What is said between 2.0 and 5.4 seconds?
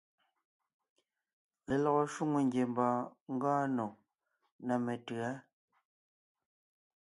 shwòŋo ngiembɔɔn ngɔɔn nò ná metʉ̌a.